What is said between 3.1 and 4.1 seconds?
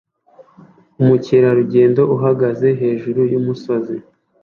yumusozi